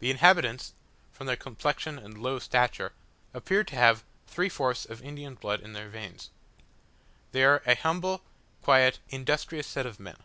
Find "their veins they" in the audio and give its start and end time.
5.74-7.44